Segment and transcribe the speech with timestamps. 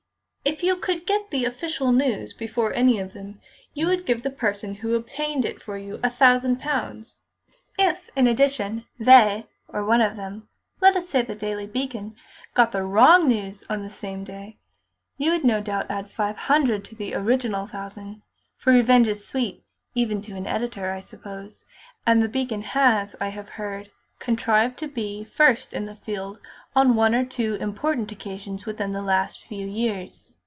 [0.43, 3.39] "If you could get the official news before any of them,
[3.75, 7.21] you would give the person who obtained it for you a thousand pounds.
[7.77, 10.49] If, in addition, they, or one of them
[10.81, 12.15] let us say The Daily Beacon
[12.55, 14.57] got the wrong news on the same day,
[15.15, 18.23] you would no doubt add five hundred to the original thousand;
[18.57, 19.63] for revenge is sweet,
[19.93, 21.65] even to an editor, I suppose,
[22.05, 26.39] and The Beacon has, I have heard, contrived to be first in the field
[26.75, 30.35] on one or two important occasions within the last few years."